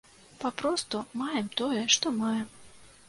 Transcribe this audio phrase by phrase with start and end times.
[0.43, 2.49] Папросту маем тое, што маем.